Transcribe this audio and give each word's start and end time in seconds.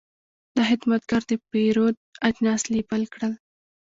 دا 0.55 0.63
خدمتګر 0.69 1.21
د 1.29 1.31
پیرود 1.51 1.95
اجناس 2.27 2.61
لیبل 2.73 3.01
کړل. 3.13 3.33